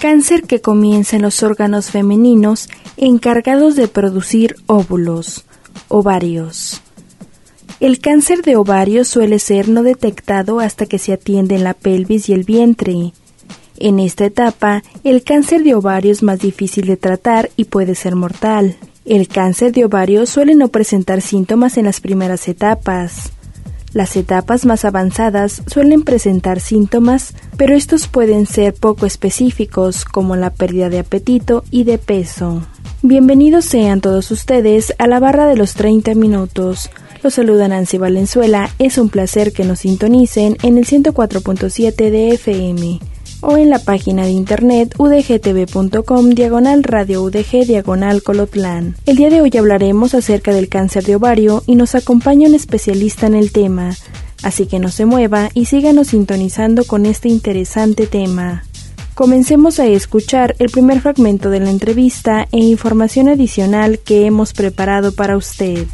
[0.00, 5.44] Cáncer que comienza en los órganos femeninos encargados de producir óvulos,
[5.88, 6.80] ovarios.
[7.80, 12.30] El cáncer de ovario suele ser no detectado hasta que se atiende en la pelvis
[12.30, 13.12] y el vientre.
[13.76, 18.16] En esta etapa, el cáncer de ovario es más difícil de tratar y puede ser
[18.16, 18.78] mortal.
[19.04, 23.32] El cáncer de ovario suele no presentar síntomas en las primeras etapas.
[23.92, 30.50] Las etapas más avanzadas suelen presentar síntomas, pero estos pueden ser poco específicos, como la
[30.50, 32.62] pérdida de apetito y de peso.
[33.02, 36.90] Bienvenidos sean todos ustedes a la barra de los 30 minutos.
[37.22, 43.00] Los saluda Nancy Valenzuela, es un placer que nos sintonicen en el 104.7 de FM
[43.40, 48.96] o en la página de internet udgtv.com diagonal radio udg diagonal colotlán.
[49.06, 53.26] El día de hoy hablaremos acerca del cáncer de ovario y nos acompaña un especialista
[53.26, 53.96] en el tema,
[54.42, 58.64] así que no se mueva y síganos sintonizando con este interesante tema.
[59.14, 65.12] Comencemos a escuchar el primer fragmento de la entrevista e información adicional que hemos preparado
[65.12, 65.86] para usted.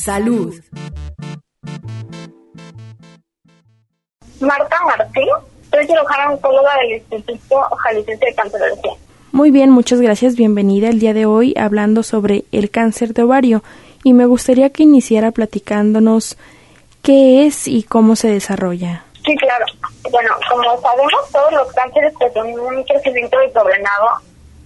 [0.00, 0.54] Salud.
[4.40, 5.28] Marta Martín,
[5.70, 8.92] soy cirujana oncóloga del Instituto Jalisciense de Cancerología.
[9.32, 10.36] Muy bien, muchas gracias.
[10.36, 13.62] Bienvenida el día de hoy hablando sobre el cáncer de ovario
[14.02, 16.38] y me gustaría que iniciara platicándonos
[17.02, 19.04] qué es y cómo se desarrolla.
[19.26, 19.66] Sí, claro.
[20.10, 24.08] Bueno, como sabemos, todos los cánceres pues, son un crecimiento desordenado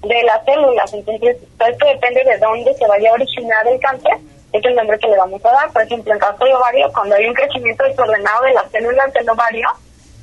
[0.03, 0.95] de las células.
[0.95, 4.13] Entonces, todo esto depende de dónde se vaya a originar el cáncer,
[4.55, 5.73] es el nombre que le vamos a dar.
[5.73, 9.29] Por ejemplo, en caso de ovario, cuando hay un crecimiento desordenado de las células del
[9.29, 9.69] ovario,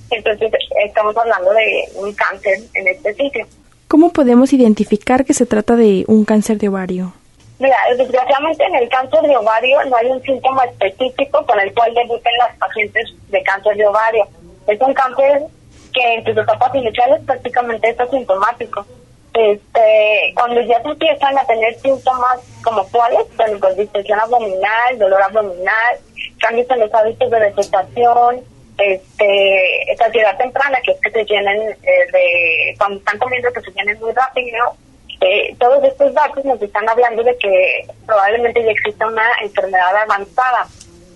[0.10, 0.52] entonces
[0.86, 3.46] estamos hablando de un cáncer en este sitio.
[3.90, 7.14] ¿Cómo podemos identificar que se trata de un cáncer de ovario?
[7.60, 11.94] Mira, desgraciadamente en el cáncer de ovario no hay un síntoma específico con el cual
[11.94, 14.28] debuten las pacientes de cáncer de ovario.
[14.66, 15.44] Es un cáncer
[15.94, 18.86] que en sus etapas iniciales prácticamente es asintomático.
[19.34, 25.22] Este, cuando ya se empiezan a tener síntomas como cuáles, bueno, pues distensión abdominal, dolor
[25.22, 25.98] abdominal,
[26.40, 28.42] cambios en los hábitos de vegetación,
[28.78, 33.72] este, saciedad temprana, que es que se llenen eh, de, cuando están comiendo que se
[33.72, 34.76] llenen muy rápido,
[35.22, 40.68] eh, todos estos datos nos están hablando de que probablemente ya exista una enfermedad avanzada.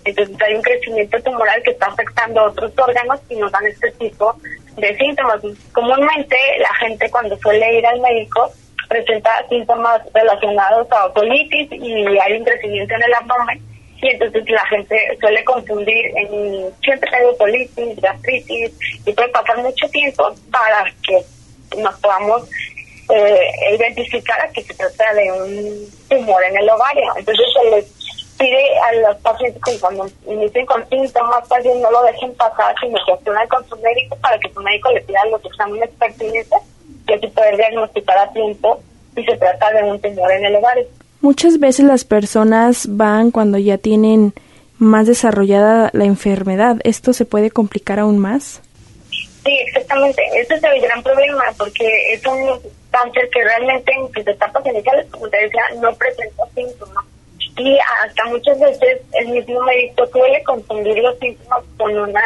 [0.04, 3.90] Entonces hay un crecimiento tumoral que está afectando a otros órganos y nos dan este
[3.92, 4.36] tipo
[4.76, 5.40] de síntomas.
[5.72, 8.50] Comúnmente la gente cuando suele ir al médico
[8.88, 13.62] presenta síntomas relacionados a colitis y hay un crecimiento en el abdomen
[14.00, 18.72] y entonces la gente suele confundir en siempre tengo colitis, gastritis
[19.04, 21.22] y puede pasar mucho tiempo para que
[21.80, 22.48] nos podamos
[23.08, 27.04] eh, identificar a que se trata de un tumor en el ovario.
[27.16, 27.95] Entonces se les
[28.38, 32.98] pide a los pacientes que cuando inicien con síntomas, pues no lo dejen pasar, sino
[33.06, 36.58] que actúen con su médico para que su médico le pida los exámenes pertinentes
[37.08, 38.80] y así poder diagnosticar a tiempo
[39.14, 40.86] si se trata de un tumor en el ovario.
[41.20, 44.34] Muchas veces las personas van cuando ya tienen
[44.78, 46.76] más desarrollada la enfermedad.
[46.84, 48.60] ¿Esto se puede complicar aún más?
[49.10, 50.22] Sí, exactamente.
[50.34, 52.60] Ese es el gran problema porque es un
[52.90, 57.04] cáncer que realmente en sus etapas iniciales, como te decía, no presenta síntomas.
[57.58, 62.22] Y hasta muchas veces el mismo médico suele confundir los síntomas con una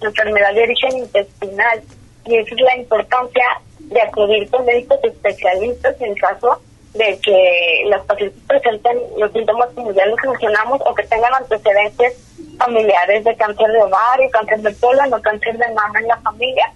[0.00, 1.82] enfermedad de origen intestinal.
[2.26, 3.44] Y esa es la importancia
[3.78, 6.60] de acudir con médicos especialistas en caso
[6.94, 12.14] de que los pacientes presenten los síntomas como ya los mencionamos o que tengan antecedentes
[12.58, 16.70] familiares de cáncer de ovario, cáncer de colon o cáncer de mama en la familia,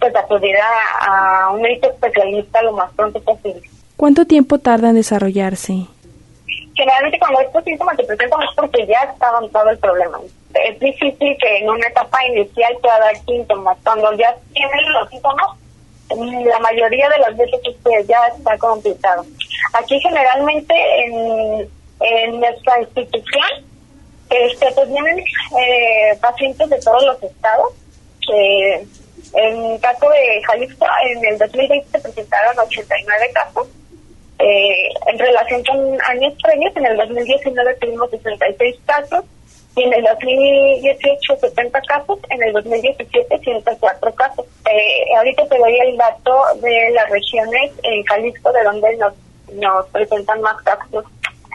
[0.00, 3.62] pues acudir a, a un médico especialista lo más pronto posible.
[3.96, 5.86] ¿Cuánto tiempo tarda en desarrollarse?
[6.74, 10.18] Generalmente cuando estos síntomas se presentan es porque ya está avanzado el problema.
[10.54, 13.78] Es difícil que en una etapa inicial pueda dar síntomas.
[13.84, 15.46] Cuando ya tienen los síntomas,
[16.10, 19.24] la mayoría de las veces es que ya está complicado.
[19.72, 20.74] Aquí generalmente
[21.06, 21.68] en,
[22.00, 23.46] en nuestra institución
[24.30, 27.72] este, pues vienen eh, pacientes de todos los estados.
[28.32, 28.86] Eh,
[29.34, 33.68] en caso de Jalisco, en el 2020 se presentaron 89 casos.
[34.38, 39.24] Eh, en relación con años previos, en el 2019 tuvimos 66 casos
[39.76, 44.46] y en el 2018 70 casos, en el 2017 104 casos.
[44.70, 49.14] Eh, ahorita te doy el dato de las regiones en Jalisco de donde nos,
[49.52, 51.04] nos presentan más casos.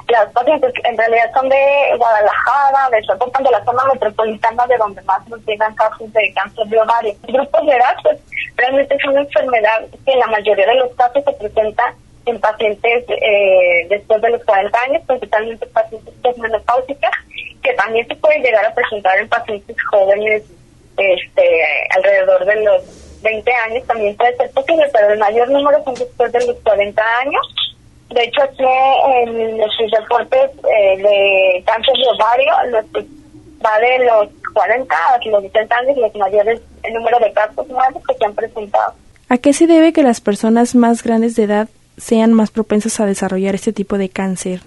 [0.07, 5.01] Las pacientes en realidad son de Guadalajara, de Zapopan, de la zona metropolitana de donde
[5.03, 7.13] más nos llegan casos de cáncer de ovario.
[7.27, 8.17] Grupos de edad, pues
[8.55, 11.93] realmente es una enfermedad que en la mayoría de los casos se presenta
[12.29, 17.11] en pacientes eh, después de los 40 años, principalmente pacientes menopáusicas,
[17.61, 20.43] que también se puede llegar a presentar en pacientes jóvenes
[20.97, 21.49] este,
[21.95, 26.31] alrededor de los 20 años, también puede ser posible, pero el mayor número son después
[26.31, 27.55] de los 40 años.
[28.09, 33.05] De hecho, aquí en los reportes eh, de cáncer de ovario, los
[33.65, 38.03] va de los 40 a los 60 años, los mayores el número de casos nuevos
[38.07, 38.93] que se han presentado.
[39.27, 43.05] ¿A qué se debe que las personas más grandes de edad sean más propensas a
[43.05, 44.61] desarrollar este tipo de cáncer?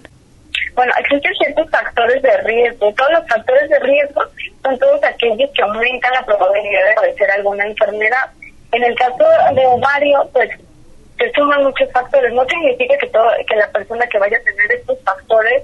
[0.75, 2.93] Bueno, existen ciertos factores de riesgo.
[2.93, 4.21] Todos los factores de riesgo
[4.63, 8.31] son todos aquellos que aumentan la probabilidad de padecer alguna enfermedad.
[8.71, 10.49] En el caso de ovario, pues
[11.17, 12.33] se suman muchos factores.
[12.33, 15.63] No significa que, todo, que la persona que vaya a tener estos factores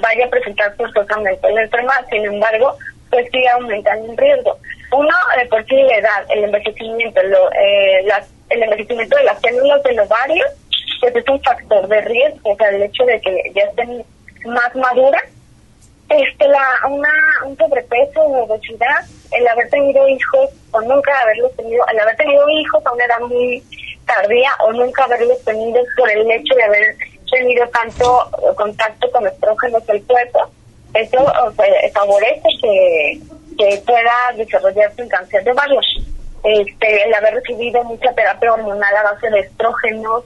[0.00, 2.06] vaya a presentar forzosamente la enfermedad.
[2.10, 2.76] Sin embargo,
[3.10, 4.58] pues sí aumentan el riesgo.
[4.92, 5.14] Uno,
[5.50, 8.06] por sí la edad, el envejecimiento, lo, eh,
[8.48, 10.44] el envejecimiento de las células del ovario
[11.00, 14.04] pues es un factor de riesgo, o sea, el hecho de que ya estén
[14.46, 15.22] más maduras.
[16.08, 17.10] Este, la, una,
[17.44, 22.48] un sobrepeso o obesidad, el haber tenido hijos o nunca haberlos tenido, el haber tenido
[22.48, 23.62] hijos a una edad muy
[24.06, 26.96] tardía o nunca haberlos tenido por el hecho de haber
[27.30, 30.50] tenido tanto contacto con estrógenos del cuerpo,
[30.94, 31.32] eso
[31.92, 33.20] favorece que,
[33.58, 35.86] que pueda desarrollarse un cáncer de varios.
[36.44, 40.24] Este, el haber recibido mucha terapia hormonal a base de estrógenos,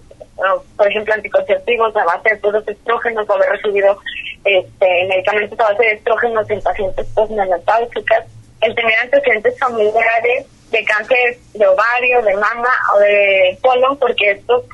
[0.77, 3.99] por ejemplo, anticonceptivos a base de puros estrógenos, o haber recibido
[4.45, 8.25] este, medicamentos a base de estrógenos en pacientes postmenopáusicas,
[8.61, 14.65] el tener antecedentes familiares de cáncer de ovario, de mama o de colon, porque estos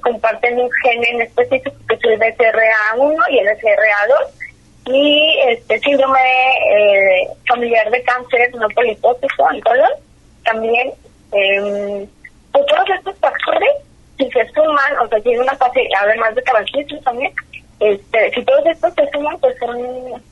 [0.00, 4.38] comparten un gen en específico que es el BCRA1 y el BCRA2,
[4.86, 6.20] y este síndrome
[6.70, 9.90] eh, familiar de cáncer no polipótico en colon,
[10.44, 10.92] también.
[11.32, 12.06] Eh,
[12.52, 13.70] todos estos factores
[14.18, 17.32] si se suman, o sea, tiene una fase, además de tabaquismo también,
[17.80, 20.22] este, si todos estos se suman, pues son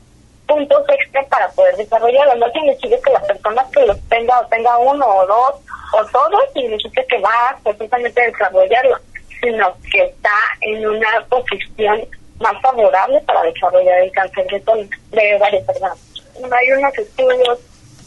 [0.45, 2.35] puntos extra para poder desarrollarlo.
[2.35, 5.61] No significa que la persona que los tenga o tenga uno o dos
[5.93, 8.97] o todos, significa que va a desarrollarlo,
[9.41, 10.31] sino que está
[10.61, 12.05] en una posición
[12.39, 15.97] más favorable para desarrollar el cáncer de colon, de personas.
[16.35, 17.59] Hay unos estudios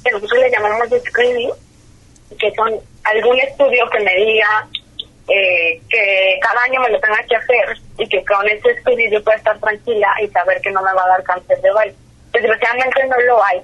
[0.04, 1.50] que nosotros le llamamos de screening,
[2.38, 4.68] que son algún estudio que me diga
[5.28, 9.22] eh, que cada año me lo tenga que hacer y que con ese estudio yo
[9.22, 11.94] pueda estar tranquila y saber que no me va a dar cáncer de ovario.
[12.32, 13.60] Desgraciadamente no lo hay.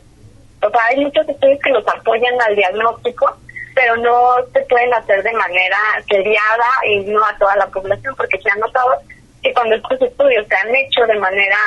[0.62, 3.36] O sea, hay muchos estudios que nos apoyan al diagnóstico,
[3.74, 8.40] pero no se pueden hacer de manera seriada y no a toda la población, porque
[8.40, 9.00] se ha notado
[9.42, 11.58] que cuando estos estudios se han hecho de manera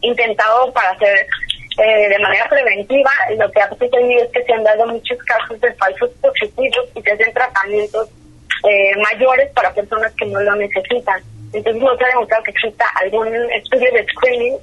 [0.00, 1.26] intentado para hacer
[1.78, 5.60] eh, de manera preventiva, lo que ha sucedido es que se han dado muchos casos
[5.60, 8.08] de falsos positivos y se hacen tratamientos
[8.68, 11.22] eh, mayores para personas que no lo necesitan.
[11.52, 14.56] Entonces no se ha demostrado que exista algún estudio de screening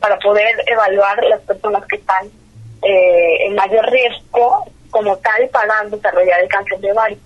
[0.00, 2.26] para poder evaluar las personas que están
[2.82, 7.18] eh, en mayor riesgo como tal para desarrollar el cáncer de ovario.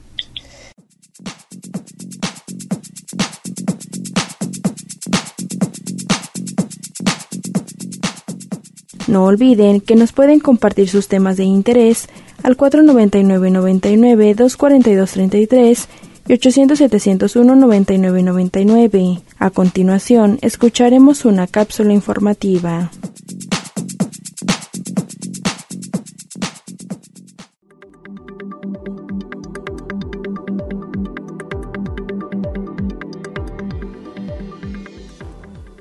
[9.08, 12.08] No olviden que nos pueden compartir sus temas de interés
[12.46, 15.86] al 499-99, 242-33
[16.28, 19.22] y 800-701-9999.
[19.40, 22.92] A continuación, escucharemos una cápsula informativa.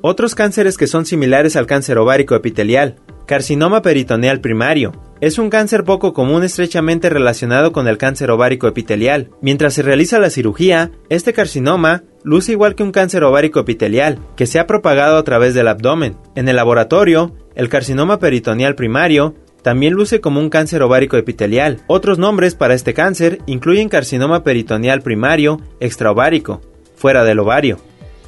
[0.01, 4.91] Otros cánceres que son similares al cáncer ovárico epitelial Carcinoma peritoneal primario.
[5.19, 9.31] Es un cáncer poco común estrechamente relacionado con el cáncer ovárico epitelial.
[9.41, 14.45] Mientras se realiza la cirugía, este carcinoma luce igual que un cáncer ovárico epitelial, que
[14.45, 16.17] se ha propagado a través del abdomen.
[16.35, 21.81] En el laboratorio, el carcinoma peritoneal primario también luce como un cáncer ovárico epitelial.
[21.87, 26.61] Otros nombres para este cáncer incluyen carcinoma peritoneal primario extraovárico,
[26.95, 27.79] fuera del ovario,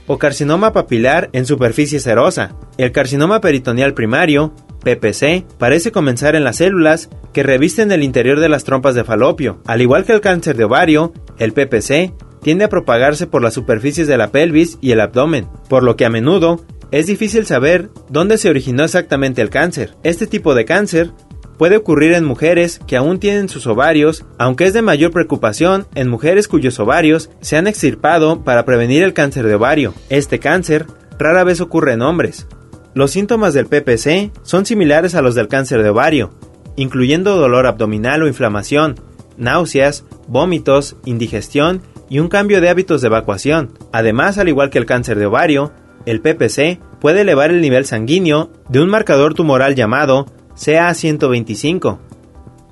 [0.08, 2.56] o carcinoma papilar en superficie serosa.
[2.80, 4.54] El carcinoma peritoneal primario
[4.84, 9.62] PPC parece comenzar en las células que revisten el interior de las trompas de falopio.
[9.66, 14.08] Al igual que el cáncer de ovario, el PPC tiende a propagarse por las superficies
[14.08, 18.38] de la pelvis y el abdomen, por lo que a menudo es difícil saber dónde
[18.38, 19.96] se originó exactamente el cáncer.
[20.04, 21.12] Este tipo de cáncer
[21.58, 26.10] puede ocurrir en mujeres que aún tienen sus ovarios, aunque es de mayor preocupación en
[26.10, 29.94] mujeres cuyos ovarios se han extirpado para prevenir el cáncer de ovario.
[30.10, 30.86] Este cáncer
[31.20, 32.48] rara vez ocurre en hombres.
[32.98, 36.32] Los síntomas del PPC son similares a los del cáncer de ovario,
[36.78, 38.96] incluyendo dolor abdominal o inflamación,
[39.38, 43.78] náuseas, vómitos, indigestión y un cambio de hábitos de evacuación.
[43.94, 45.72] Además, al igual que el cáncer de ovario,
[46.08, 50.26] el PPC puede elevar el nivel sanguíneo de un marcador tumoral llamado
[50.56, 52.00] CA125.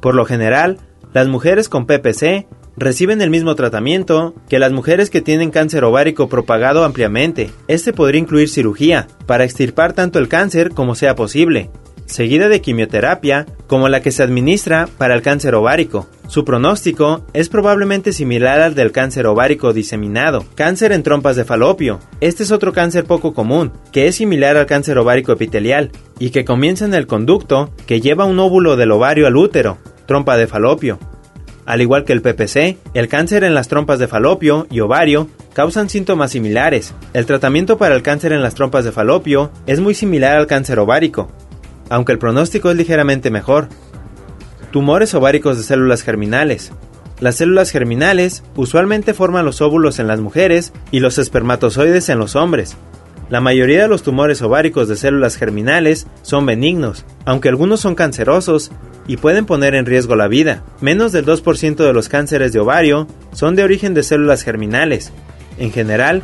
[0.01, 0.79] Por lo general,
[1.13, 6.29] las mujeres con PPC reciben el mismo tratamiento que las mujeres que tienen cáncer ovárico
[6.29, 7.51] propagado ampliamente.
[7.67, 11.70] Este podría incluir cirugía para extirpar tanto el cáncer como sea posible,
[12.05, 16.08] seguida de quimioterapia como la que se administra para el cáncer ovárico.
[16.27, 22.00] Su pronóstico es probablemente similar al del cáncer ovárico diseminado, cáncer en trompas de falopio.
[22.20, 26.44] Este es otro cáncer poco común, que es similar al cáncer ovárico epitelial y que
[26.44, 29.77] comienza en el conducto que lleva un óvulo del ovario al útero,
[30.08, 31.00] trompa de falopio.
[31.66, 35.90] Al igual que el PPC, el cáncer en las trompas de falopio y ovario causan
[35.90, 36.94] síntomas similares.
[37.14, 40.78] El tratamiento para el cáncer en las trompas de falopio es muy similar al cáncer
[40.78, 41.32] ovárico,
[41.90, 43.70] aunque el pronóstico es ligeramente mejor.
[44.72, 46.72] Tumores ováricos de células germinales.
[47.20, 52.36] Las células germinales usualmente forman los óvulos en las mujeres y los espermatozoides en los
[52.36, 52.76] hombres.
[53.29, 58.72] La mayoría de los tumores ováricos de células germinales son benignos, aunque algunos son cancerosos
[59.08, 60.63] y pueden poner en riesgo la vida.
[60.79, 65.12] Menos del 2% de los cánceres de ovario son de origen de células germinales.
[65.58, 66.22] En general,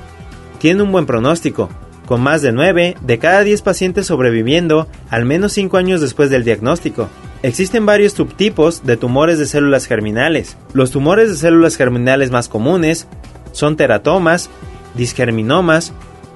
[0.59, 1.69] tienen un buen pronóstico,
[2.05, 6.43] con más de 9 de cada 10 pacientes sobreviviendo al menos 5 años después del
[6.43, 7.09] diagnóstico.
[7.41, 10.55] Existen varios subtipos de tumores de células germinales.
[10.73, 13.07] Los tumores de células germinales más comunes
[13.53, 14.51] son teratomas,
[14.93, 15.93] disgerminomas,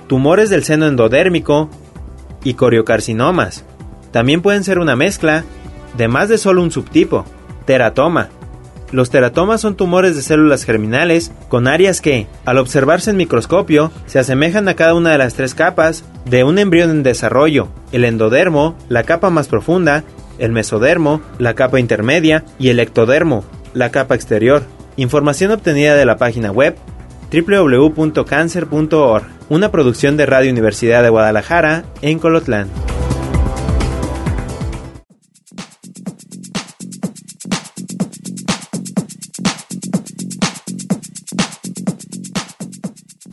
[0.08, 1.70] tumores del seno endodérmico
[2.44, 3.66] y coriocarcinomas.
[4.12, 5.44] También pueden ser una mezcla
[5.98, 7.26] de más de solo un subtipo,
[7.66, 8.30] teratoma,
[8.92, 14.20] los teratomas son tumores de células germinales con áreas que, al observarse en microscopio, se
[14.20, 18.78] asemejan a cada una de las tres capas de un embrión en desarrollo, el endodermo,
[18.88, 20.04] la capa más profunda,
[20.38, 23.44] el mesodermo, la capa intermedia y el ectodermo,
[23.74, 24.64] la capa exterior.
[24.98, 26.78] Información obtenida de la página web
[27.32, 32.70] www.cancer.org, una producción de Radio Universidad de Guadalajara en Colotlán.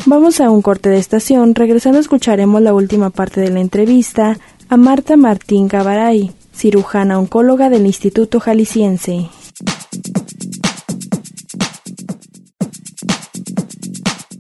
[0.05, 1.55] Vamos a un corte de estación.
[1.55, 4.37] Regresando escucharemos la última parte de la entrevista
[4.69, 9.31] a Marta Martín Gabaray, cirujana oncóloga del Instituto Jalisciense.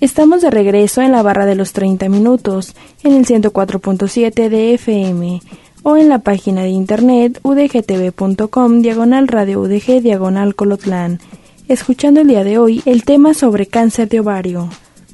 [0.00, 5.42] Estamos de regreso en la barra de los 30 minutos, en el 104.7 de FM
[5.82, 11.18] o en la página de internet udgtv.com diagonal radio udg diagonal colotlán,
[11.66, 14.68] escuchando el día de hoy el tema sobre cáncer de ovario.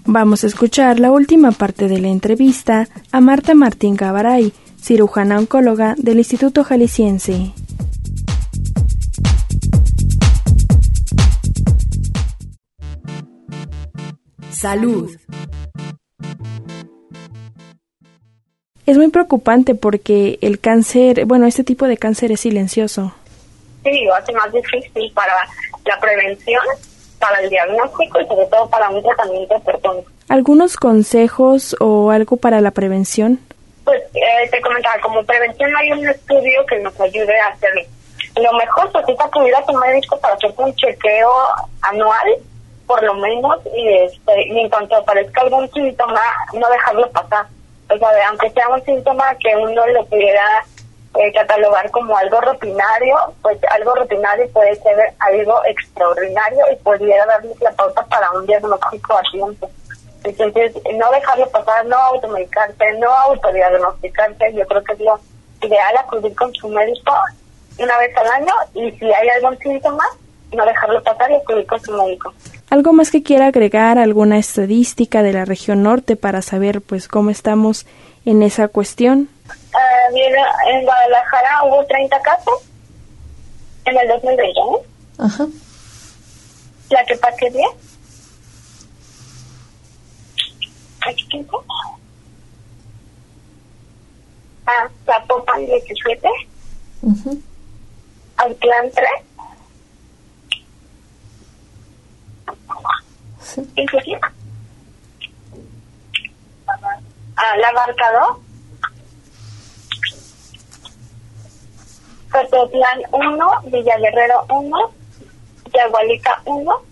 [0.04, 5.94] Vamos a escuchar la última parte de la entrevista a Marta Martín Cabaray, cirujana oncóloga
[5.96, 7.54] del Instituto Jalisciense.
[14.64, 15.10] Salud.
[18.86, 23.12] Es muy preocupante porque el cáncer, bueno, este tipo de cáncer es silencioso.
[23.82, 25.34] Sí, lo hace más difícil para
[25.84, 26.62] la prevención,
[27.18, 30.02] para el diagnóstico y sobre todo para un tratamiento oportuno.
[30.30, 33.40] ¿Algunos consejos o algo para la prevención?
[33.84, 37.82] Pues eh, te comentaba, como prevención hay un estudio que nos ayude a hacerlo.
[38.36, 41.30] Lo mejor pues es acudir a tu médico para hacerte un chequeo
[41.82, 42.38] anual,
[42.86, 46.20] por lo menos, y, este, y en cuanto aparezca algún síntoma,
[46.52, 47.46] no dejarlo pasar
[47.90, 50.64] o sea, aunque sea un síntoma que uno lo pudiera
[51.16, 57.60] eh, catalogar como algo rutinario, pues algo rutinario puede ser algo extraordinario y pudiera darles
[57.60, 59.22] la pauta para un diagnóstico a.
[60.24, 65.20] Entonces, no dejarlo pasar, no automedicarse, no autodiagnosticarse, yo creo que es lo
[65.60, 67.12] ideal acudir con su médico
[67.78, 70.04] una vez al año y si hay algún síntoma,
[70.52, 72.32] no dejarlo pasar y acudir con su médico.
[72.74, 77.30] ¿Algo más que quiera agregar, alguna estadística de la región norte para saber pues cómo
[77.30, 77.86] estamos
[78.24, 79.28] en esa cuestión?
[79.46, 82.54] Uh, en Guadalajara hubo 30 casos
[83.84, 84.60] en el 2020.
[85.18, 85.46] Ajá.
[86.90, 87.64] La que paque 10.
[91.06, 91.46] ¿Aquí qué
[94.66, 96.28] Ah, Zapopan 17.
[97.02, 97.38] Uh
[98.38, 99.08] Autlán 3.
[103.40, 103.60] Sí.
[103.76, 104.18] ¿Y qué
[107.36, 108.38] Ah, La Barca 2.
[112.34, 114.76] Cototlán 1, Villa Guerrero 1,
[115.72, 116.82] Yagualica 1,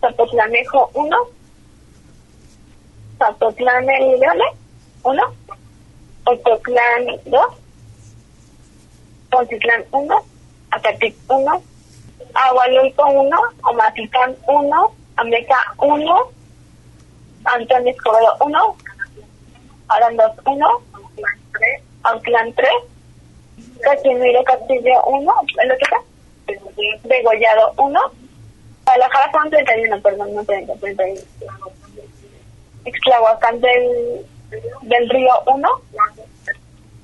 [0.00, 1.16] Zapotlanejo 1,
[3.18, 4.44] Zapotlán Leone
[5.04, 5.22] 1,
[6.24, 7.40] Ototlán 2,
[9.30, 10.24] Pontitlán 1,
[10.72, 11.62] Acatic 1,
[12.34, 16.30] Agualulco 1, Omatitán 1, Ameca 1,
[17.44, 18.76] Antonio Escobedo 1,
[19.88, 20.66] Arandos 1,
[22.04, 22.70] Auckland 3,
[23.80, 25.88] Casimiro Castillo 1, ¿el otro
[26.46, 26.58] qué?
[27.04, 28.00] Degollado 1,
[28.84, 31.20] Guadalajara son 31, perdón, no 30, 31.
[32.84, 34.26] Ixtlahuacán del,
[34.82, 35.68] del Río 1,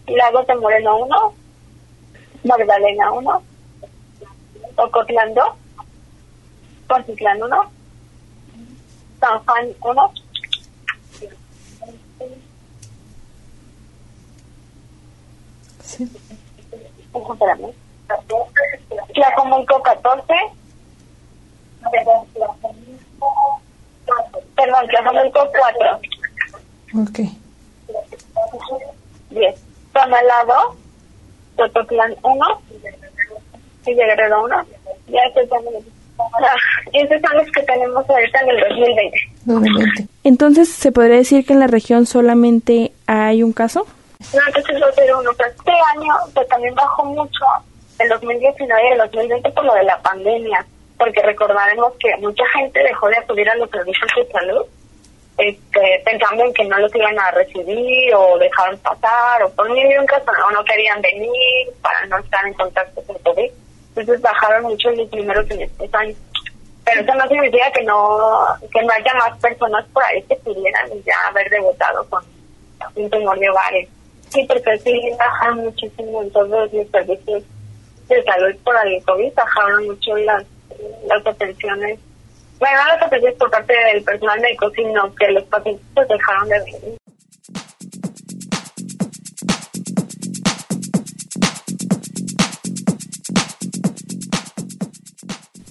[0.09, 1.35] Lagos de Moreno 1,
[2.45, 3.43] Magdalena 1,
[4.79, 5.45] Ocotlán 2,
[6.87, 7.57] Porcitlán 1,
[9.21, 10.13] San Juan 1,
[15.83, 16.07] Sí.
[19.15, 20.35] Tlacomulco 14.
[24.57, 26.01] Perdón, Tlacomulco 4.
[27.03, 27.19] Ok.
[29.31, 29.61] 10.
[29.93, 30.77] Tonalado,
[31.57, 32.47] Tototlán 1.
[33.91, 34.67] Y Guerrero 1.
[35.09, 35.49] Ya estoy
[36.93, 39.19] y esos son los que tenemos ahorita en el 2020.
[39.45, 40.09] 2020.
[40.25, 43.87] Entonces, ¿se podría decir que en la región solamente hay un caso?
[44.35, 45.31] No, entonces va a ser uno.
[45.37, 47.45] Pero este año pues, también bajó mucho
[47.99, 50.67] el 2019 y el 2020 por lo de la pandemia,
[50.99, 54.67] porque recordaremos que mucha gente dejó de acudir a los servicios de salud
[55.39, 59.89] este, pensando en que no los iban a recibir o dejaron pasar o por mil
[59.89, 61.31] y un caso no, no querían venir
[61.81, 63.51] para no estar en contacto con COVID.
[64.01, 66.17] Entonces bajaron mucho los primeros en estos años.
[66.85, 68.19] Pero eso no significa que no
[68.73, 72.25] que no haya más personas por ahí que pudieran ya haber debutado con
[72.95, 73.89] un tumor de ovario.
[74.31, 77.43] Sí, porque sí bajaron muchísimo en todos los servicios
[78.09, 80.45] de salud por el COVID, bajaron mucho las,
[81.07, 81.99] las atenciones.
[82.59, 86.49] Bueno, no las atenciones por parte del personal médico, sino que los pacientes pues, dejaron
[86.49, 86.99] de venir.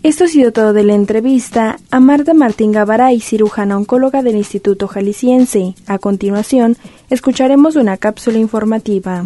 [0.03, 4.87] Esto ha sido todo de la entrevista a Marta Martín Gabaray, cirujana oncóloga del Instituto
[4.87, 5.75] Jalisciense.
[5.85, 6.77] A continuación,
[7.09, 9.23] escucharemos una cápsula informativa.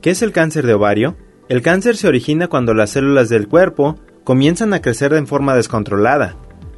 [0.00, 1.16] ¿Qué es el cáncer de ovario?
[1.48, 6.36] El cáncer se origina cuando las células del cuerpo comienzan a crecer en forma descontrolada,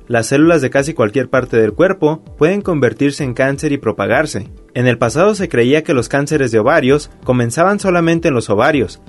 [0.08, 4.50] las células de casi cualquier parte del cuerpo pueden convertirse en cáncer y propagarse.
[4.74, 9.00] En el pasado se creía que los cánceres de ovarios comenzaban solamente en los ovarios,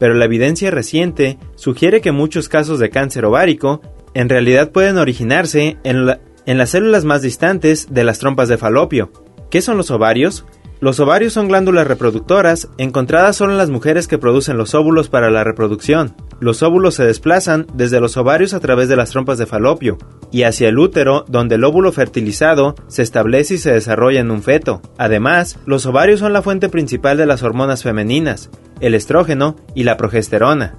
[0.00, 3.80] pero la evidencia reciente sugiere que muchos casos de cáncer ovárico
[4.14, 9.12] en realidad pueden originarse en, las células más distantes de las trompas de falopio.
[9.50, 10.44] ¿Qué son los ovarios?
[10.80, 15.30] Los ovarios son glándulas reproductoras encontradas solo en las mujeres que producen los óvulos para
[15.30, 16.14] la reproducción.
[16.40, 19.98] Los óvulos se desplazan desde los ovarios a través de las trompas de falopio
[20.30, 24.42] y hacia el útero, donde el óvulo fertilizado se establece y se desarrolla en un
[24.42, 24.80] feto.
[24.98, 29.96] Además, los ovarios son la fuente principal de las hormonas femeninas, el estrógeno y la
[29.96, 30.78] progesterona.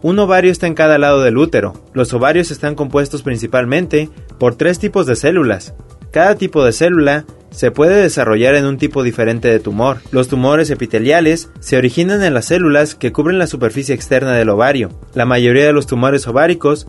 [0.00, 1.74] Un ovario está en cada lado del útero.
[1.92, 4.08] Los ovarios están compuestos principalmente
[4.38, 5.74] por tres tipos de células.
[6.12, 9.98] Cada tipo de célula se puede desarrollar en un tipo diferente de tumor.
[10.10, 14.90] Los tumores epiteliales se originan en las células que cubren la superficie externa del ovario.
[15.14, 16.86] La mayoría de los tumores ováricos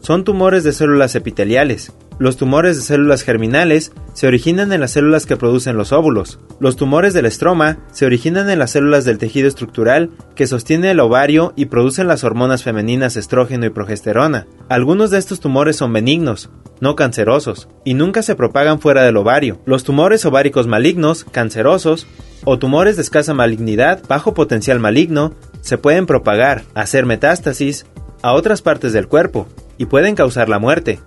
[0.00, 1.92] son tumores de células epiteliales.
[2.18, 6.40] Los tumores de células germinales se originan en las células que producen los óvulos.
[6.58, 10.98] Los tumores del estroma se originan en las células del tejido estructural que sostiene el
[10.98, 14.48] ovario y producen las hormonas femeninas estrógeno y progesterona.
[14.68, 16.50] Algunos de estos tumores son benignos,
[16.80, 19.60] no cancerosos, y nunca se propagan fuera del ovario.
[19.64, 22.08] Los tumores ováricos malignos, cancerosos,
[22.44, 27.86] o tumores de escasa malignidad, bajo potencial maligno, se pueden propagar, hacer metástasis
[28.22, 30.98] a otras partes del cuerpo y pueden causar la muerte.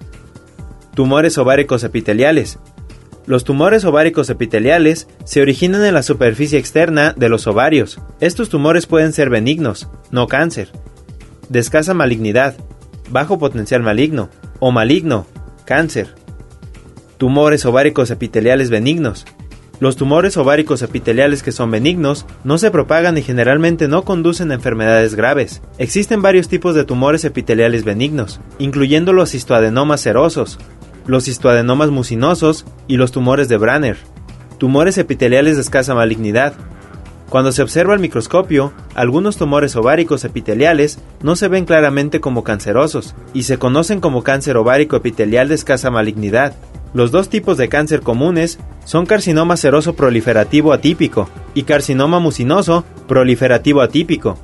[0.93, 2.59] Tumores ováricos epiteliales.
[3.25, 7.99] Los tumores ováricos epiteliales se originan en la superficie externa de los ovarios.
[8.19, 10.71] Estos tumores pueden ser benignos, no cáncer,
[11.47, 12.55] de escasa malignidad,
[13.09, 15.27] bajo potencial maligno o maligno,
[15.63, 16.13] cáncer.
[17.17, 19.25] Tumores ováricos epiteliales benignos.
[19.79, 24.53] Los tumores ováricos epiteliales que son benignos no se propagan y generalmente no conducen a
[24.53, 25.63] enfermedades graves.
[25.79, 30.59] Existen varios tipos de tumores epiteliales benignos, incluyendo los histoadenomas serosos,
[31.05, 33.97] los histoadenomas mucinosos y los tumores de Branner.
[34.57, 36.53] Tumores epiteliales de escasa malignidad.
[37.29, 43.15] Cuando se observa al microscopio, algunos tumores ováricos epiteliales no se ven claramente como cancerosos
[43.33, 46.55] y se conocen como cáncer ovárico epitelial de escasa malignidad.
[46.93, 53.81] Los dos tipos de cáncer comunes son carcinoma seroso proliferativo atípico y carcinoma mucinoso proliferativo
[53.81, 54.37] atípico.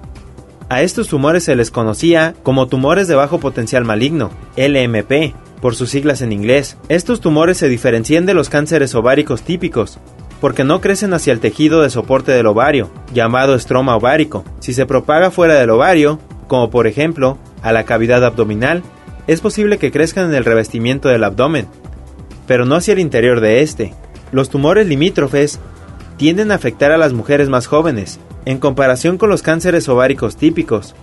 [0.69, 5.89] A estos tumores se les conocía como tumores de bajo potencial maligno, LMP, por sus
[5.89, 6.77] siglas en inglés.
[6.89, 9.99] Estos tumores se diferencian de los cánceres ováricos típicos,
[10.39, 14.43] porque no crecen hacia el tejido de soporte del ovario, llamado estroma ovárico.
[14.59, 18.83] Si se propaga fuera del ovario, como por ejemplo a la cavidad abdominal,
[19.27, 21.67] es posible que crezcan en el revestimiento del abdomen,
[22.45, 23.93] pero no hacia el interior de este.
[24.31, 25.59] Los tumores limítrofes
[26.17, 30.95] tienden a afectar a las mujeres más jóvenes, en comparación con los cánceres ováricos típicos.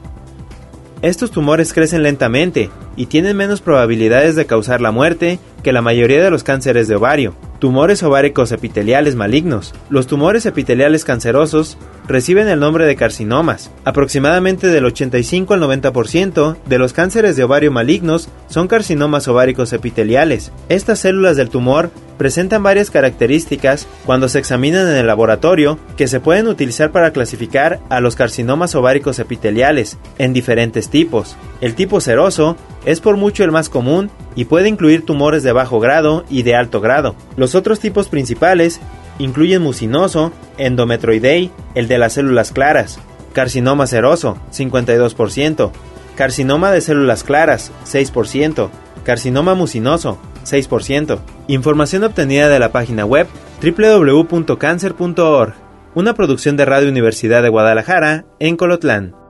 [1.04, 6.24] Estos tumores crecen lentamente y tienen menos probabilidades de causar la muerte que la mayoría
[6.24, 7.34] de los cánceres de ovario.
[7.58, 9.74] Tumores ováricos epiteliales malignos.
[9.90, 11.76] Los tumores epiteliales cancerosos
[12.08, 13.70] reciben el nombre de carcinomas.
[13.84, 20.52] Aproximadamente del 85 al 90% de los cánceres de ovario malignos son carcinomas ováricos epiteliales.
[20.70, 26.20] Estas células del tumor presentan varias características cuando se examinan en el laboratorio que se
[26.20, 31.36] pueden utilizar para clasificar a los carcinomas ováricos epiteliales en diferentes tipos.
[31.60, 35.80] El tipo seroso es por mucho el más común y puede incluir tumores de bajo
[35.80, 37.14] grado y de alto grado.
[37.36, 38.80] Los otros tipos principales
[39.18, 42.98] incluyen mucinoso, endometroidei, el de las células claras,
[43.32, 45.70] carcinoma seroso, 52%,
[46.16, 48.70] carcinoma de células claras, 6%,
[49.04, 51.18] carcinoma mucinoso, 6%.
[51.48, 53.26] Información obtenida de la página web
[53.62, 55.54] www.cancer.org,
[55.94, 59.23] una producción de Radio Universidad de Guadalajara en Colotlán.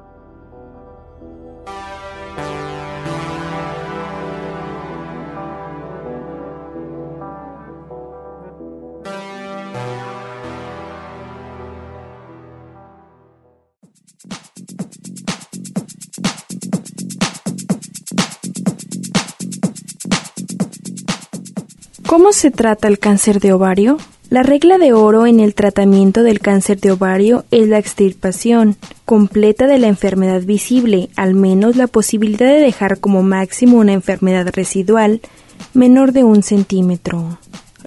[22.06, 23.96] ¿Cómo se trata el cáncer de ovario?
[24.28, 29.66] La regla de oro en el tratamiento del cáncer de ovario es la extirpación completa
[29.66, 35.22] de la enfermedad visible, al menos la posibilidad de dejar como máximo una enfermedad residual
[35.72, 37.38] menor de un centímetro.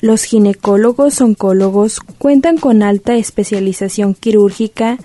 [0.01, 4.97] Los ginecólogos oncólogos cuentan con alta especialización quirúrgica.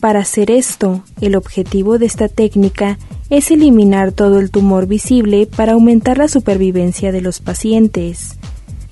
[0.00, 2.98] Para hacer esto, el objetivo de esta técnica
[3.32, 8.36] es eliminar todo el tumor visible para aumentar la supervivencia de los pacientes.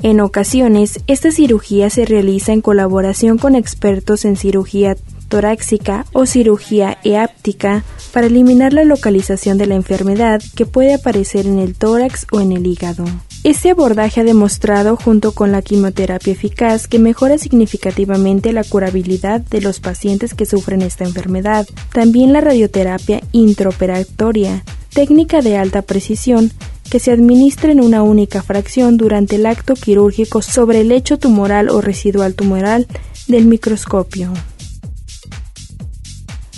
[0.02, 4.96] En ocasiones, esta cirugía se realiza en colaboración con expertos en cirugía
[5.28, 11.58] torácica o cirugía eáptica para eliminar la localización de la enfermedad que puede aparecer en
[11.58, 13.04] el tórax o en el hígado.
[13.42, 19.62] Este abordaje ha demostrado, junto con la quimioterapia eficaz, que mejora significativamente la curabilidad de
[19.62, 21.66] los pacientes que sufren esta enfermedad.
[21.90, 26.50] También la radioterapia intraoperatoria, técnica de alta precisión,
[26.90, 31.70] que se administra en una única fracción durante el acto quirúrgico sobre el lecho tumoral
[31.70, 32.86] o residual tumoral
[33.26, 34.34] del microscopio.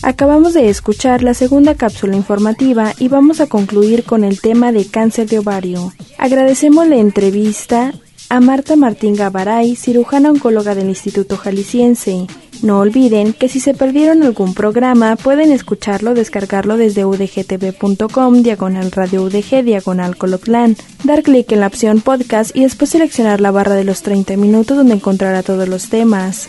[0.03, 4.85] Acabamos de escuchar la segunda cápsula informativa y vamos a concluir con el tema de
[4.85, 5.93] cáncer de ovario.
[6.19, 7.93] Agradecemos la entrevista
[8.29, 12.27] a Marta Martín Gabaray, cirujana oncóloga del Instituto Jalisciense.
[12.63, 19.23] No olviden que si se perdieron algún programa pueden escucharlo, descargarlo desde udgtv.com, diagonal radio
[19.23, 23.85] udg, diagonal coloplan, dar clic en la opción podcast y después seleccionar la barra de
[23.85, 26.49] los 30 minutos donde encontrará todos los temas.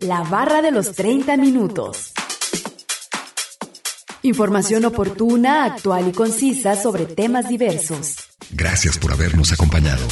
[0.00, 2.12] La barra de los 30 minutos.
[4.22, 8.16] Información oportuna, actual y concisa sobre temas diversos.
[8.50, 10.06] Gracias por habernos acompañado.